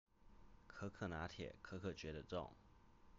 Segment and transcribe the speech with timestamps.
[0.65, 2.49] 可可拿鐵，可可覺得重